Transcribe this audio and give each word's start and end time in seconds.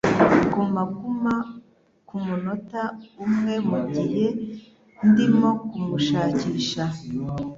Guma 0.53 0.81
guma 0.95 1.35
kumunota 2.07 2.81
umwe 3.25 3.53
mugihe 3.69 4.25
ndimo 5.07 5.49
kumushakisha. 5.69 6.83